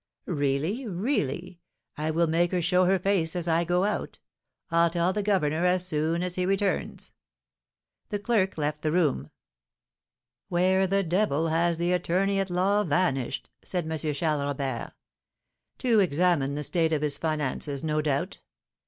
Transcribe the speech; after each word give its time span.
"Really, 0.25 0.87
really, 0.87 1.59
I 1.95 2.09
will 2.09 2.25
make 2.25 2.49
her 2.53 2.59
show 2.63 2.85
her 2.85 2.97
face 2.97 3.35
as 3.35 3.47
I 3.47 3.63
go 3.63 3.83
out. 3.83 4.17
I'll 4.71 4.89
tell 4.89 5.13
the 5.13 5.21
governor 5.21 5.63
as 5.67 5.85
soon 5.85 6.23
as 6.23 6.33
he 6.33 6.45
returns." 6.47 7.11
The 8.09 8.17
clerk 8.17 8.57
left 8.57 8.81
the 8.81 8.91
room. 8.91 9.29
"Where 10.49 10.87
the 10.87 11.03
devil 11.03 11.49
has 11.49 11.77
the 11.77 11.93
attorney 11.93 12.39
at 12.39 12.49
law 12.49 12.83
vanished?" 12.83 13.51
said 13.63 13.83
M. 13.85 13.95
Charles 13.95 14.43
Robert. 14.43 14.93
"To 15.77 15.99
examine 15.99 16.55
the 16.55 16.63
state 16.63 16.93
of 16.93 17.03
his 17.03 17.19
finances, 17.19 17.83
no 17.83 18.01
doubt. 18.01 18.39